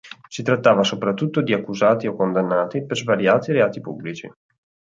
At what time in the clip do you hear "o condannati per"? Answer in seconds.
2.07-2.97